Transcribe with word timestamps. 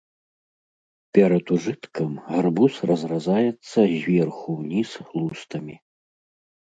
Перад 1.17 1.45
ужыткам 1.55 2.11
гарбуз 2.31 2.73
разразаецца 2.93 3.79
зверху 4.01 4.51
ўніз 4.63 4.89
лустамі. 5.15 5.75